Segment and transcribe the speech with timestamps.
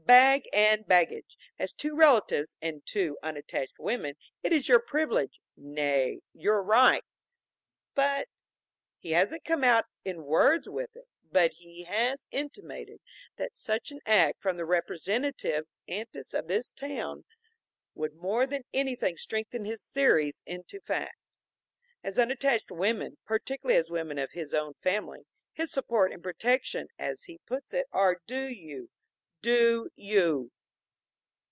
[0.07, 1.37] Bag and baggage.
[1.57, 7.05] As two relatives and two unattached women, it is your privilege, nay, your right."
[7.95, 8.27] "But"
[8.99, 12.99] "He hasn't come out in words with it, but he has intimated
[13.37, 17.23] that such an act from the representative antis of this town
[17.93, 21.21] would more than anything strengthen his theories into facts.
[22.03, 27.23] As unattached women, particularly as women of his own family, his support and protection, as
[27.23, 28.89] he puts it, are due you,
[29.41, 30.51] due you!"